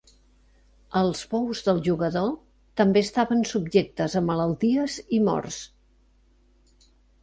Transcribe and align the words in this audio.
Els 1.01 1.21
bous 1.33 1.61
del 1.67 1.83
jugador 1.89 2.33
també 2.83 3.05
estaven 3.11 3.47
subjectes 3.53 4.19
a 4.23 4.27
malalties 4.35 5.01
i 5.21 5.25
morts. 5.31 5.65